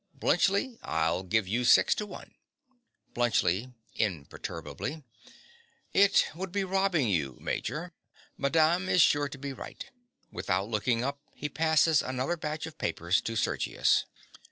[0.17, 2.33] Bluntschli: I'll give you six to one.
[3.13, 3.71] BLUNTSCHLI.
[3.97, 5.03] (imperturbably).
[5.93, 7.93] It would be robbing you, Major.
[8.35, 9.85] Madame is sure to be right.
[10.33, 14.05] (_Without looking up, he passes another batch of papers to Sergius.